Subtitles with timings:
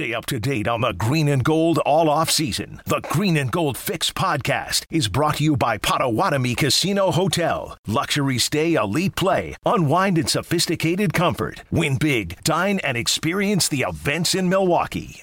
[0.00, 2.80] Stay up to date on the green and gold all off season.
[2.86, 7.76] The Green and Gold Fix podcast is brought to you by Potawatomi Casino Hotel.
[7.86, 11.64] Luxury stay, elite play, unwind in sophisticated comfort.
[11.70, 15.22] Win big, dine, and experience the events in Milwaukee.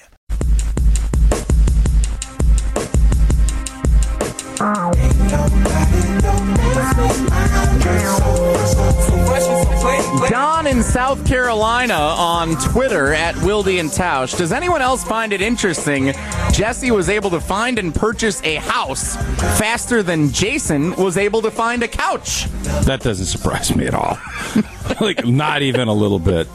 [10.28, 14.36] Don in South Carolina on Twitter at Wildy and Tausch.
[14.36, 16.12] Does anyone else find it interesting?
[16.52, 19.16] Jesse was able to find and purchase a house
[19.58, 22.46] faster than Jason was able to find a couch.
[22.84, 24.18] That doesn't surprise me at all.
[25.00, 26.48] like, not even a little bit.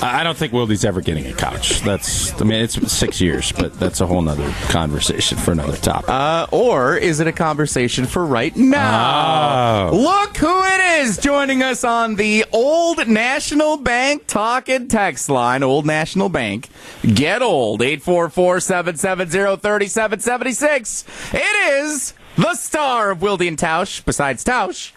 [0.00, 1.80] I don't think Wildy's ever getting a couch.
[1.80, 6.08] That's, I mean, it's six years, but that's a whole nother conversation for another topic.
[6.08, 9.90] Uh, or is it a conversation for right now?
[9.90, 9.96] Oh.
[9.96, 15.64] Look who it is joining us on the Old National Bank talk and text line.
[15.64, 16.68] Old National Bank.
[17.02, 17.82] Get old.
[17.82, 21.04] 844 770 3776.
[21.32, 24.92] It is the star of Wildy and Tausch, besides Tausch,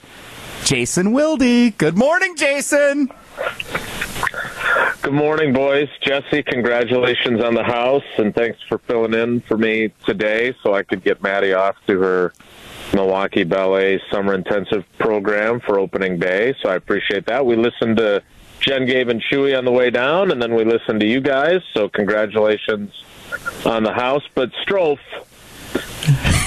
[0.63, 1.75] Jason Wildy.
[1.75, 3.09] Good morning, Jason.
[5.02, 5.89] Good morning, boys.
[6.02, 10.83] Jesse, congratulations on the house, and thanks for filling in for me today so I
[10.83, 12.33] could get Maddie off to her
[12.93, 16.53] Milwaukee Ballet Summer Intensive program for opening day.
[16.61, 17.43] So I appreciate that.
[17.43, 18.21] We listened to
[18.59, 21.61] Jen, Gabe, and Chewy on the way down, and then we listened to you guys.
[21.73, 23.03] So congratulations
[23.65, 24.23] on the house.
[24.36, 24.99] But Strofe,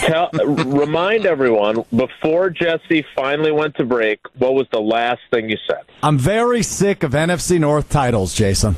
[0.01, 5.59] tell, remind everyone before Jesse finally went to break, what was the last thing you
[5.67, 5.83] said?
[6.03, 8.77] I'm very sick of NFC North titles, Jason.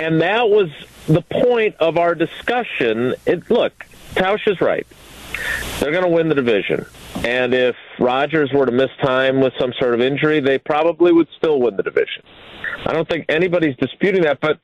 [0.00, 0.70] And that was
[1.06, 3.14] the point of our discussion.
[3.26, 4.86] It, look, Tausch is right.
[5.78, 6.86] They're going to win the division.
[7.24, 11.28] And if Rodgers were to miss time with some sort of injury, they probably would
[11.36, 12.22] still win the division.
[12.86, 14.58] I don't think anybody's disputing that, but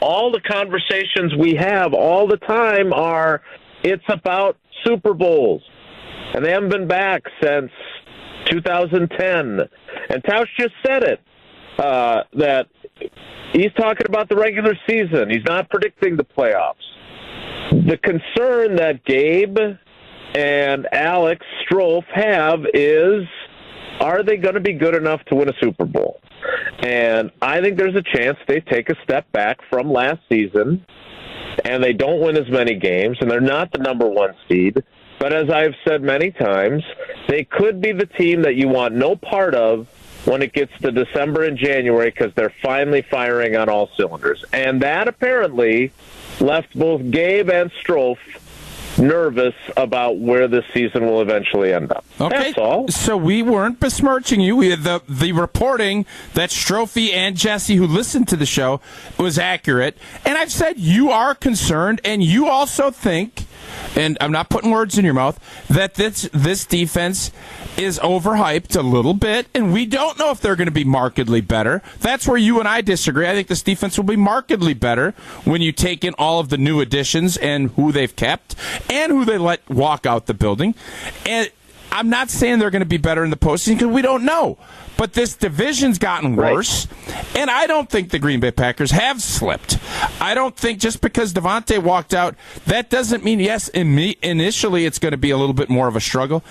[0.00, 3.42] all the conversations we have all the time are
[3.82, 5.62] it's about Super Bowls.
[6.34, 7.70] And they haven't been back since
[8.46, 9.60] 2010.
[10.10, 11.20] And Tausch just said it
[11.78, 12.66] uh, that
[13.52, 15.30] he's talking about the regular season.
[15.30, 16.74] He's not predicting the playoffs.
[17.70, 19.56] The concern that Gabe
[20.34, 23.24] and Alex Strofe have is
[24.00, 26.20] are they going to be good enough to win a Super Bowl?
[26.80, 30.84] And I think there's a chance they take a step back from last season
[31.64, 34.82] and they don't win as many games and they're not the number one seed.
[35.18, 36.84] But as I've said many times,
[37.28, 39.88] they could be the team that you want no part of
[40.26, 44.44] when it gets to December and January because they're finally firing on all cylinders.
[44.52, 45.92] And that apparently
[46.40, 48.18] left both Gabe and Strofe
[48.98, 52.04] nervous about where this season will eventually end up.
[52.20, 52.36] Okay.
[52.36, 52.88] That's all.
[52.88, 54.56] So we weren't besmirching you.
[54.56, 58.80] We the the reporting that Strofe and Jesse, who listened to the show,
[59.18, 59.96] was accurate.
[60.24, 63.46] And I've said you are concerned, and you also think,
[63.94, 65.38] and I'm not putting words in your mouth,
[65.68, 67.30] that this this defense
[67.76, 71.40] is overhyped a little bit, and we don't know if they're going to be markedly
[71.40, 71.82] better.
[72.00, 73.26] That's where you and I disagree.
[73.28, 75.12] I think this defense will be markedly better
[75.44, 78.54] when you take in all of the new additions and who they've kept
[78.90, 80.74] and who they let walk out the building.
[81.24, 81.50] And
[81.92, 84.58] I'm not saying they're going to be better in the postseason because we don't know.
[84.96, 86.88] But this division's gotten worse,
[87.34, 89.78] and I don't think the Green Bay Packers have slipped.
[90.20, 92.34] I don't think just because Davante walked out,
[92.66, 93.68] that doesn't mean yes.
[93.68, 96.42] In me, initially, it's going to be a little bit more of a struggle.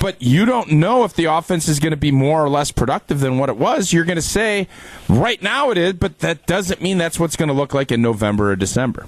[0.00, 3.20] But you don't know if the offense is going to be more or less productive
[3.20, 3.92] than what it was.
[3.92, 4.68] You're going to say,
[5.08, 8.02] right now it is, but that doesn't mean that's what's going to look like in
[8.02, 9.06] November or December.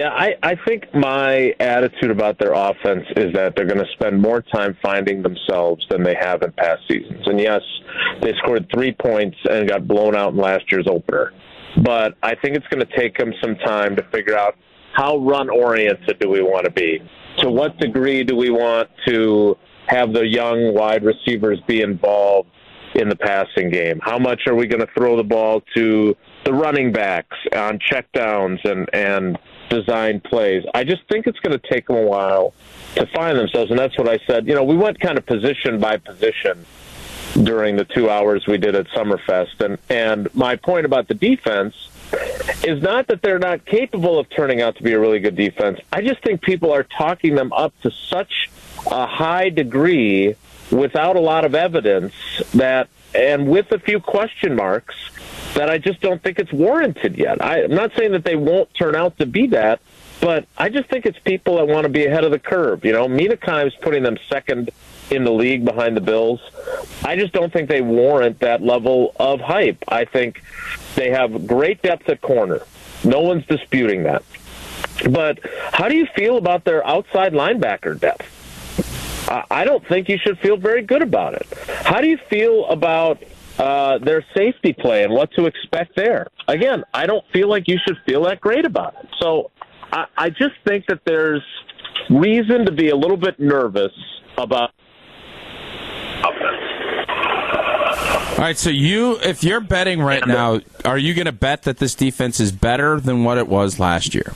[0.00, 4.22] Yeah, I, I think my attitude about their offense is that they're going to spend
[4.22, 7.20] more time finding themselves than they have in past seasons.
[7.26, 7.60] And yes,
[8.22, 11.34] they scored three points and got blown out in last year's opener.
[11.84, 14.54] But I think it's going to take them some time to figure out
[14.94, 17.02] how run oriented do we want to be?
[17.40, 19.54] To what degree do we want to
[19.88, 22.48] have the young wide receivers be involved
[22.94, 24.00] in the passing game?
[24.02, 28.64] How much are we going to throw the ball to the running backs on checkdowns
[28.64, 29.38] and and
[29.70, 30.64] design plays?
[30.74, 32.52] I just think it's going to take them a while
[32.96, 34.46] to find themselves, and that's what I said.
[34.46, 36.66] You know, we went kind of position by position
[37.42, 41.74] during the two hours we did at Summerfest, and and my point about the defense
[42.64, 45.78] is not that they're not capable of turning out to be a really good defense.
[45.92, 48.50] I just think people are talking them up to such
[48.86, 50.34] a high degree
[50.70, 52.12] without a lot of evidence
[52.54, 54.96] that, and with a few question marks,
[55.54, 57.42] that I just don't think it's warranted yet.
[57.42, 59.80] I, I'm not saying that they won't turn out to be that,
[60.20, 62.84] but I just think it's people that want to be ahead of the curve.
[62.84, 64.70] You know, Mina Kimes putting them second
[65.10, 66.40] in the league behind the Bills.
[67.04, 69.82] I just don't think they warrant that level of hype.
[69.88, 70.42] I think
[70.94, 72.60] they have great depth at corner.
[73.04, 74.22] No one's disputing that.
[75.10, 75.40] But
[75.72, 78.36] how do you feel about their outside linebacker depth?
[79.50, 81.46] I don't think you should feel very good about it.
[81.84, 83.22] How do you feel about
[83.60, 86.28] uh, their safety play and what to expect there?
[86.48, 89.08] Again, I don't feel like you should feel that great about it.
[89.20, 89.50] So
[89.92, 91.42] I, I just think that there's
[92.08, 93.92] reason to be a little bit nervous
[94.38, 94.70] about
[98.32, 101.76] All right, so you, if you're betting right now, are you going to bet that
[101.76, 104.32] this defense is better than what it was last year?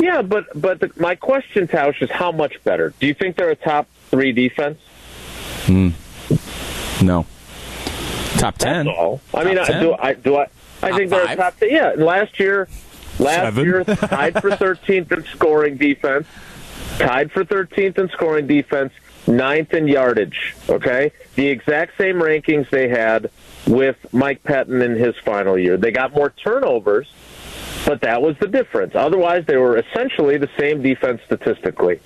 [0.00, 2.92] Yeah, but but the, my question, Tausch, is how much better?
[2.98, 4.78] Do you think they're a top three defense?
[5.66, 5.90] Hmm.
[7.04, 7.26] No.
[8.38, 8.86] Top ten.
[8.86, 9.20] That's all.
[9.34, 10.46] I mean, I, do I do I?
[10.82, 11.38] I Top think they're five?
[11.38, 11.54] top.
[11.62, 12.68] Yeah, last year,
[13.18, 13.64] last Seven.
[13.64, 16.26] year tied for 13th in scoring defense,
[16.98, 18.92] tied for 13th in scoring defense,
[19.26, 20.54] ninth in yardage.
[20.68, 23.30] Okay, the exact same rankings they had
[23.66, 25.76] with Mike Pettine in his final year.
[25.76, 27.10] They got more turnovers,
[27.86, 28.94] but that was the difference.
[28.94, 32.00] Otherwise, they were essentially the same defense statistically.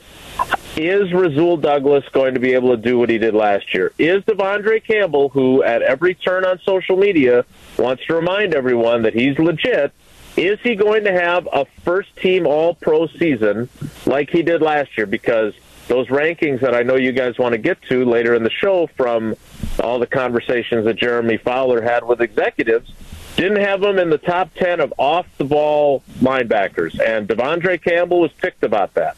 [0.77, 3.93] Is Rasul Douglas going to be able to do what he did last year?
[3.99, 7.45] Is De'Vondre Campbell, who at every turn on social media
[7.77, 9.93] wants to remind everyone that he's legit,
[10.37, 13.69] is he going to have a first team all pro season
[14.07, 15.07] like he did last year?
[15.07, 15.55] Because
[15.89, 18.87] those rankings that I know you guys want to get to later in the show
[18.97, 19.35] from
[19.83, 22.93] all the conversations that Jeremy Fowler had with executives
[23.37, 26.99] didn't have him in the top 10 of off the ball linebackers.
[27.01, 29.17] And De'Vondre Campbell was picked about that.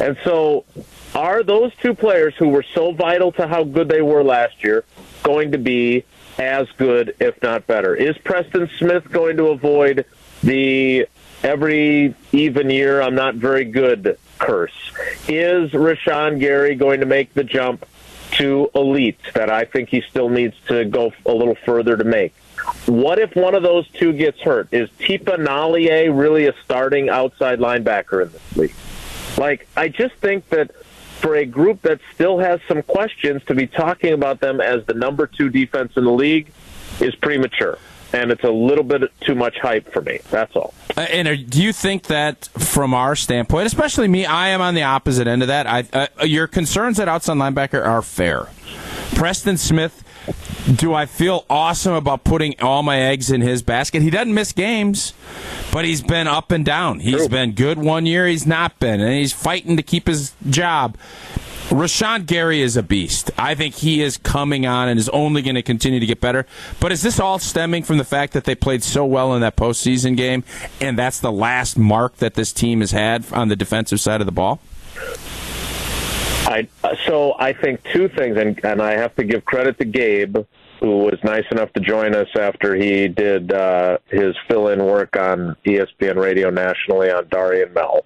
[0.00, 0.64] And so,
[1.14, 4.84] are those two players who were so vital to how good they were last year
[5.22, 6.04] going to be
[6.38, 7.94] as good, if not better?
[7.94, 10.04] Is Preston Smith going to avoid
[10.42, 11.06] the
[11.42, 14.74] every even year I'm not very good curse?
[15.28, 17.86] Is Rashan Gary going to make the jump
[18.32, 22.34] to elite that I think he still needs to go a little further to make?
[22.86, 24.68] What if one of those two gets hurt?
[24.72, 28.74] Is Tipa Galeai really a starting outside linebacker in this league?
[29.38, 30.70] Like, I just think that
[31.20, 34.94] for a group that still has some questions, to be talking about them as the
[34.94, 36.52] number two defense in the league
[37.00, 37.78] is premature.
[38.12, 40.20] And it's a little bit too much hype for me.
[40.30, 40.72] That's all.
[40.96, 44.74] Uh, And are, do you think that, from our standpoint, especially me, I am on
[44.74, 45.66] the opposite end of that.
[45.66, 48.48] I, uh, your concerns at outside linebacker are fair.
[49.16, 50.03] Preston Smith,
[50.72, 54.02] do I feel awesome about putting all my eggs in his basket?
[54.02, 55.12] He doesn't miss games,
[55.72, 57.00] but he's been up and down.
[57.00, 57.28] He's True.
[57.28, 60.96] been good one year, he's not been, and he's fighting to keep his job.
[61.68, 63.30] Rashan Gary is a beast.
[63.38, 66.46] I think he is coming on and is only going to continue to get better.
[66.78, 69.56] But is this all stemming from the fact that they played so well in that
[69.56, 70.44] postseason game,
[70.80, 74.26] and that's the last mark that this team has had on the defensive side of
[74.26, 74.60] the ball?
[76.46, 76.68] I
[77.06, 80.36] so I think two things, and and I have to give credit to Gabe,
[80.80, 85.56] who was nice enough to join us after he did uh, his fill-in work on
[85.66, 88.04] ESPN Radio nationally on Darian Mel.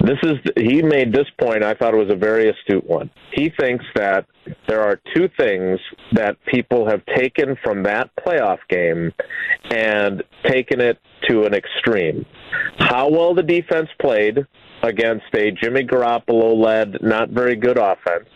[0.00, 1.62] This is he made this point.
[1.62, 3.10] I thought it was a very astute one.
[3.32, 4.26] He thinks that
[4.68, 5.78] there are two things
[6.12, 9.12] that people have taken from that playoff game
[9.70, 10.98] and taken it
[11.28, 12.24] to an extreme.
[12.78, 14.46] How well the defense played
[14.82, 18.28] against a Jimmy Garoppolo led, not very good offense.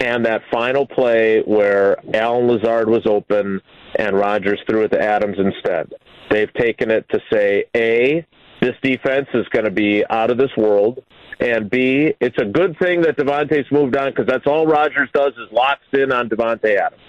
[0.00, 3.60] And that final play where Allen Lazard was open
[3.96, 5.92] and Rodgers threw it to Adams instead.
[6.30, 8.26] They've taken it to say, A,
[8.60, 11.02] this defense is going to be out of this world.
[11.40, 15.32] And B, it's a good thing that Davante's moved on because that's all Rodgers does
[15.32, 17.02] is locks in on Devontae Adams.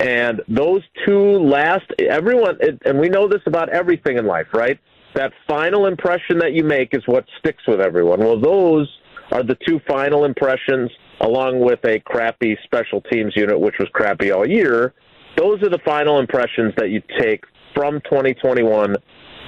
[0.00, 4.78] And those two last, everyone, and we know this about everything in life, right?
[5.14, 8.20] That final impression that you make is what sticks with everyone.
[8.20, 8.88] Well, those
[9.30, 10.90] are the two final impressions,
[11.20, 14.94] along with a crappy special teams unit, which was crappy all year.
[15.36, 18.96] Those are the final impressions that you take from 2021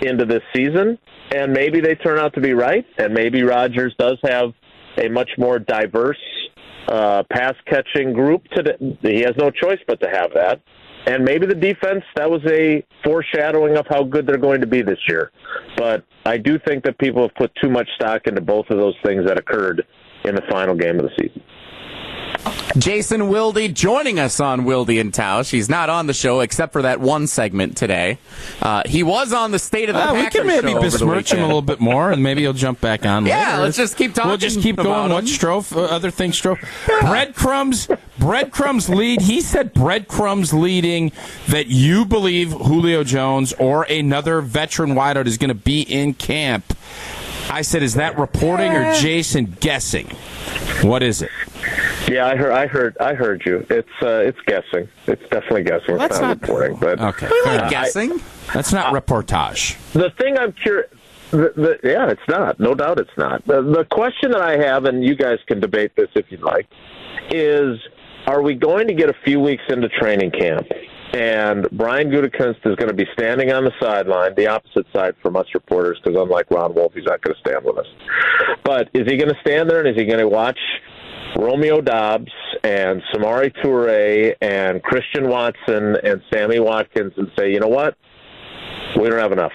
[0.02, 0.98] into this season.
[1.34, 2.84] And maybe they turn out to be right.
[2.98, 4.52] And maybe Rodgers does have
[4.98, 6.18] a much more diverse
[6.88, 8.44] uh, pass catching group.
[8.54, 8.76] Today.
[9.02, 10.60] he has no choice but to have that.
[11.06, 14.82] And maybe the defense that was a foreshadowing of how good they're going to be
[14.82, 15.30] this year.
[15.76, 18.94] But I do think that people have put too much stock into both of those
[19.04, 19.84] things that occurred
[20.24, 21.42] in the final game of the season.
[22.76, 25.50] Jason Wilde joining us on Wilde and Tausch.
[25.50, 28.18] He's not on the show except for that one segment today.
[28.60, 31.46] Uh, he was on the State of the Uh, we can maybe besmirch him a
[31.46, 33.24] little bit more, and maybe he'll jump back on.
[33.34, 33.62] Yeah, later.
[33.62, 34.28] let's just keep talking.
[34.28, 35.10] We'll just keep going.
[35.12, 35.24] What.
[35.24, 35.74] Strofe?
[35.74, 36.60] Uh, other things, Strofe.
[37.00, 37.88] Breadcrumbs.
[38.18, 39.22] Breadcrumbs lead.
[39.22, 41.12] He said breadcrumbs leading
[41.48, 46.76] that you believe Julio Jones or another veteran wideout is going to be in camp.
[47.50, 50.08] I said, is that reporting or Jason guessing?
[50.82, 51.30] What is it?
[52.08, 52.52] Yeah, I heard.
[52.52, 52.96] I heard.
[52.98, 53.66] I heard you.
[53.70, 54.88] It's uh, it's guessing.
[55.06, 55.96] It's definitely guessing.
[55.96, 56.76] That's it's not, not- reporting.
[56.76, 57.26] But Okay.
[57.30, 57.70] We fair like enough.
[57.70, 58.20] guessing.
[58.52, 59.76] That's not reportage.
[59.92, 60.90] the thing I'm curious.
[61.30, 62.60] The, the, yeah, it's not.
[62.60, 63.44] No doubt, it's not.
[63.46, 66.68] The, the question that I have, and you guys can debate this if you'd like,
[67.30, 67.78] is:
[68.26, 70.66] Are we going to get a few weeks into training camp,
[71.14, 75.34] and Brian Gutekunst is going to be standing on the sideline, the opposite side from
[75.36, 77.86] us reporters, because unlike Ron Wolf, he's not going to stand with us.
[78.62, 80.58] But is he going to stand there and is he going to watch
[81.36, 87.68] Romeo Doubs and Samori Toure and Christian Watson and Sammy Watkins and say, you know
[87.68, 87.96] what?
[88.96, 89.52] We don't have enough.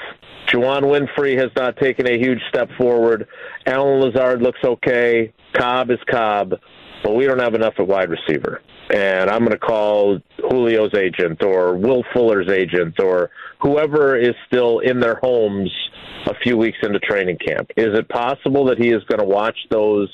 [0.47, 3.27] Juwann Winfree has not taken a huge step forward.
[3.65, 5.31] Allen Lazard looks okay.
[5.53, 6.55] Cobb is Cobb,
[7.03, 8.61] but we don't have enough at wide receiver.
[8.91, 10.19] And I'm going to call
[10.49, 13.29] Julio's agent or Will Fuller's agent or
[13.61, 15.71] whoever is still in their homes
[16.25, 17.69] a few weeks into training camp.
[17.77, 20.09] Is it possible that he is going to watch those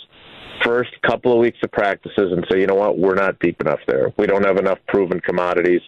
[0.64, 3.80] first couple of weeks of practices and say, you know what, we're not deep enough
[3.88, 4.14] there.
[4.18, 5.82] We don't have enough proven commodities.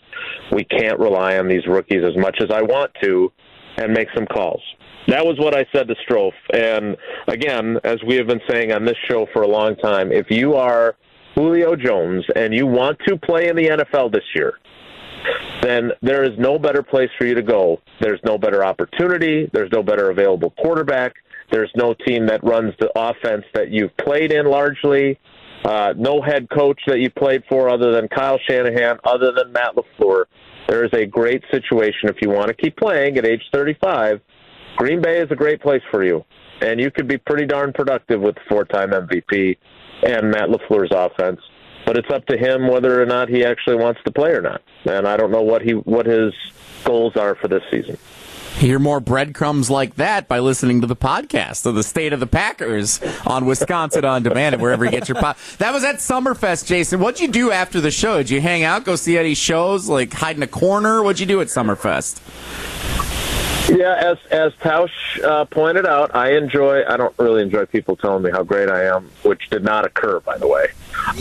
[0.52, 3.32] We can't rely on these rookies as much as I want to
[3.78, 4.62] and make some calls.
[5.08, 6.34] That was what I said to Strofe.
[6.54, 6.98] And
[7.28, 10.56] again, as we have been saying on this show for a long time, if you
[10.56, 10.96] are
[11.36, 14.56] Julio Jones and you want to play in the NFL this year,
[15.62, 17.82] then there is no better place for you to go.
[18.02, 19.50] There's no better opportunity.
[19.54, 21.14] There's no better available quarterback.
[21.52, 25.20] There's no team that runs the offense that you've played in largely.
[25.64, 29.76] Uh, no head coach that you played for other than Kyle Shanahan, other than Matt
[29.76, 30.26] LaFleur.
[30.68, 34.22] There is a great situation if you want to keep playing at age 35.
[34.76, 36.24] Green Bay is a great place for you,
[36.62, 39.58] and you could be pretty darn productive with the four-time MVP
[40.04, 41.40] and Matt LaFleur's offense.
[41.86, 44.62] But it's up to him whether or not he actually wants to play or not.
[44.86, 46.34] And I don't know what he what his
[46.84, 47.98] goals are for this season.
[48.58, 52.26] Hear more breadcrumbs like that by listening to the podcast of the State of the
[52.26, 55.36] Packers on Wisconsin on Demand and wherever you get your pod.
[55.60, 57.00] That was at Summerfest, Jason.
[57.00, 58.18] What'd you do after the show?
[58.18, 61.04] Did you hang out, go see any shows, like hide in a corner?
[61.04, 62.20] What'd you do at Summerfest?
[63.70, 64.90] Yeah, as as Tausch
[65.24, 66.84] uh, pointed out, I enjoy.
[66.88, 70.20] I don't really enjoy people telling me how great I am, which did not occur,
[70.22, 70.68] by the way.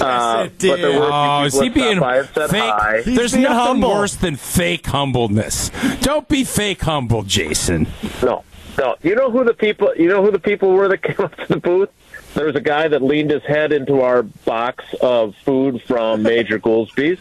[0.00, 0.70] Uh, it did.
[0.70, 3.02] But there were Oh, is he being by and said hi.
[3.02, 3.14] fake?
[3.16, 3.90] There's being nothing humble.
[3.90, 5.70] worse than fake humbleness.
[6.00, 7.86] Don't be fake humble, Jason.
[8.22, 8.44] No,
[8.78, 8.96] no.
[9.02, 9.92] You know who the people?
[9.96, 11.90] You know who the people were that came up to the booth?
[12.34, 16.58] There was a guy that leaned his head into our box of food from Major
[16.58, 17.18] Goolsby's.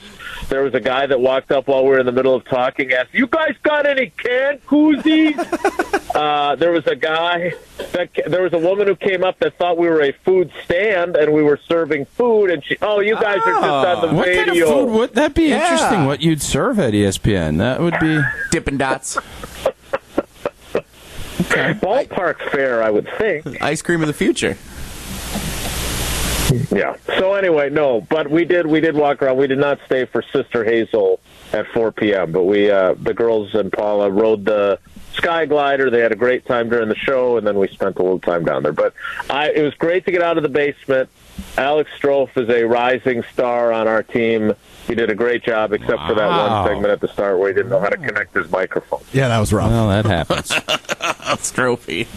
[0.50, 2.92] There was a guy that walked up while we were in the middle of talking,
[2.92, 5.36] asked, "You guys got any canned koozies?"
[6.16, 7.54] uh, there was a guy
[7.92, 11.16] that there was a woman who came up that thought we were a food stand
[11.18, 14.38] and we were serving food, and she, "Oh, you guys are just on the way.
[14.38, 15.62] What kind of food would that be Yeah.
[15.62, 16.06] interesting?
[16.06, 17.58] What you'd serve at ESPN?
[17.58, 18.20] That would be.
[18.52, 19.18] Dippin' Dots,
[21.42, 21.74] okay.
[21.74, 23.62] Ballpark fair, I would think.
[23.62, 24.58] ice cream of the future.
[26.72, 26.96] Yeah.
[27.18, 29.38] So anyway, no, but we did we did walk around.
[29.38, 31.20] We did not stay for Sister Hazel
[31.52, 32.32] at 4 p.m.
[32.32, 34.80] But we uh, the girls and Paula rode the
[35.16, 35.90] Sky Glider.
[35.90, 38.44] They had a great time during the show, and then we spent a little time
[38.46, 38.72] down there.
[38.74, 38.94] But
[39.30, 41.10] I, it was great to get out of the basement.
[41.58, 44.54] Alex Strofe is a rising star on our team.
[44.88, 47.56] He did a great job, except for that one segment at the start where he
[47.56, 49.02] didn't know how to connect his microphone.
[49.12, 49.70] Yeah, that was rough.
[49.72, 50.52] Well, that happens.
[51.52, 52.08] Trophy.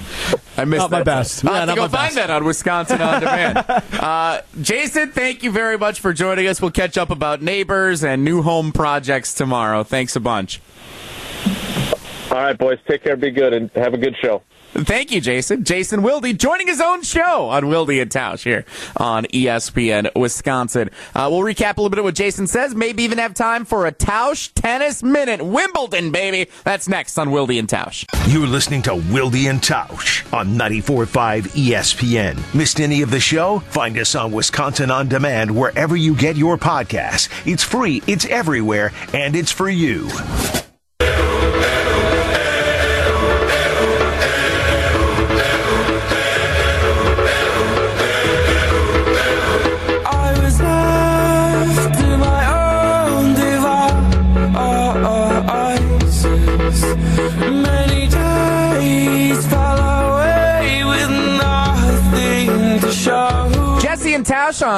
[0.56, 1.04] I missed Not my that.
[1.04, 1.44] best.
[1.46, 2.16] I'll Yeah, have to go find best.
[2.16, 3.58] that on Wisconsin on Demand.
[3.94, 6.60] uh, Jason, thank you very much for joining us.
[6.60, 9.82] We'll catch up about neighbors and new home projects tomorrow.
[9.82, 10.60] Thanks a bunch.
[12.30, 14.42] All right, boys, take care, be good, and have a good show.
[14.72, 15.64] Thank you, Jason.
[15.64, 18.66] Jason Wilde joining his own show on Wilde and Tausch here
[18.98, 20.90] on ESPN Wisconsin.
[21.14, 23.86] Uh, we'll recap a little bit of what Jason says, maybe even have time for
[23.86, 25.40] a Tausch Tennis Minute.
[25.40, 26.50] Wimbledon, baby.
[26.64, 28.04] That's next on Wilde and Tausch.
[28.30, 32.54] You're listening to Wilde and Tausch on 94.5 ESPN.
[32.54, 33.60] Missed any of the show?
[33.60, 37.30] Find us on Wisconsin On Demand wherever you get your podcasts.
[37.50, 40.08] It's free, it's everywhere, and it's for you.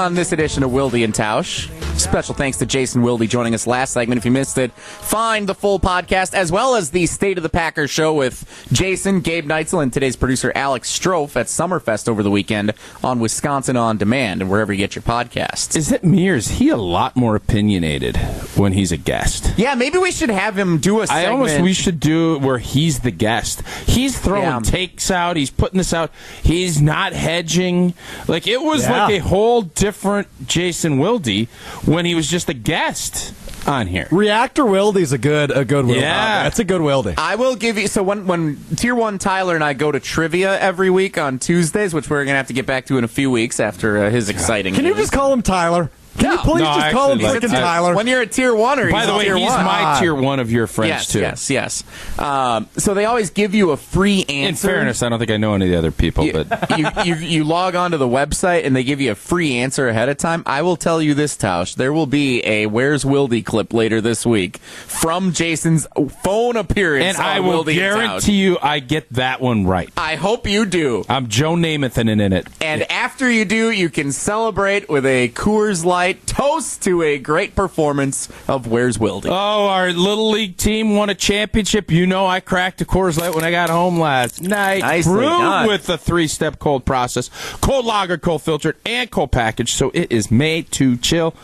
[0.01, 1.69] On this edition of Wildy and Tausch.
[2.01, 4.19] Special thanks to Jason Wilde joining us last segment.
[4.19, 7.49] If you missed it, find the full podcast as well as the State of the
[7.51, 12.31] Packers show with Jason, Gabe Neitzel, and today's producer Alex Strofe at Summerfest over the
[12.31, 12.73] weekend
[13.05, 15.77] on Wisconsin On Demand and wherever you get your podcasts.
[15.77, 18.17] Is it me or is he a lot more opinionated
[18.57, 19.53] when he's a guest?
[19.59, 21.33] yeah, maybe we should have him do a I segment.
[21.33, 23.63] almost we should do where he's the guest.
[23.87, 24.61] He's throwing Yeah.
[24.61, 25.37] takes out.
[25.37, 26.11] He's putting this out.
[26.43, 27.93] He's not hedging.
[28.27, 29.05] Like it was Yeah.
[29.05, 31.47] like a whole different Jason Wilde
[31.91, 33.35] when he was just a guest
[33.67, 34.07] on here.
[34.11, 36.01] Reactor Wildy's a good a good Wildy.
[36.01, 36.45] Yeah.
[36.45, 37.15] That's a good Wildy.
[37.19, 40.59] I will give you so when when Tier One Tyler and I go to trivia
[40.61, 43.31] every week on Tuesdays, which we're gonna have to get back to in a few
[43.31, 44.75] weeks after uh, his exciting.
[44.75, 45.91] Can you just call him Tyler?
[46.21, 46.43] Can you No.
[46.43, 47.95] please No, just call him actually, freaking like- Tyler?
[47.95, 49.65] when you're a Tier One or By he's the way, tier he's one?
[49.65, 51.21] my tier one of your friends yes, too.
[51.21, 51.85] yes, yes.
[52.19, 54.69] Um, so they always give you a free answer.
[54.69, 56.87] In fairness, I don't think I know any of the other people, you, but you,
[57.05, 60.19] you you log onto the website and they give you a free answer ahead of
[60.19, 60.43] time.
[60.47, 61.75] I will tell you this, Tausch.
[61.75, 65.87] There will be a "Where's Wildy" clip later this week from Jason's
[66.23, 67.05] phone appearance.
[67.05, 68.07] and on I will Wildy and Tausch.
[68.07, 69.89] guarantee you I get that one right.
[69.97, 71.05] I hope you do.
[71.09, 72.47] I'm Joe Namath and in it.
[72.61, 77.55] And after you do, you can celebrate with a Coors Light toast to a great
[77.55, 79.27] performance of Where's Wildy.
[79.27, 81.91] Oh, our little league team won a championship.
[81.91, 84.83] You know, I cracked a Coors Light when I got home last night.
[84.83, 85.67] Nicely Brewed done.
[85.67, 89.77] with the three-step cold process: cold lager, cold filtered, and cold packaged.
[89.77, 91.35] So it is made to chill.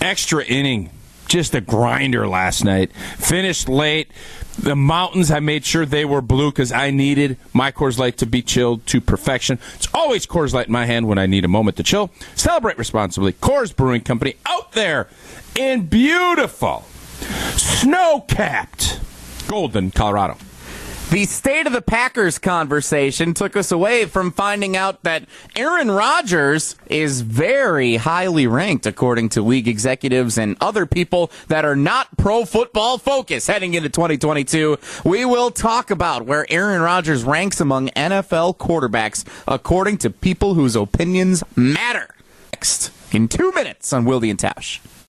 [0.00, 0.90] Extra inning,
[1.28, 2.92] just a grinder last night.
[3.18, 4.10] Finished late.
[4.58, 8.26] The mountains, I made sure they were blue because I needed my Coors Light to
[8.26, 9.58] be chilled to perfection.
[9.76, 12.10] It's always Coors Light in my hand when I need a moment to chill.
[12.34, 13.32] Celebrate responsibly.
[13.32, 15.08] Coors Brewing Company out there
[15.56, 16.84] in beautiful,
[17.56, 19.00] snow capped
[19.48, 20.36] Golden, Colorado.
[21.10, 25.24] The state of the Packers conversation took us away from finding out that
[25.56, 31.74] Aaron Rodgers is very highly ranked, according to league executives and other people that are
[31.74, 34.78] not pro football focused heading into 2022.
[35.04, 40.76] We will talk about where Aaron Rodgers ranks among NFL quarterbacks, according to people whose
[40.76, 42.14] opinions matter.
[42.52, 44.78] Next, in two minutes on Wildy and Tausch.